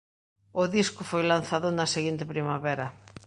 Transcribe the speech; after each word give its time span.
O 0.61 0.63
disco 0.77 1.01
foi 1.11 1.23
lanzado 1.31 1.67
na 1.71 1.85
seguinte 1.95 2.29
primavera. 2.33 2.85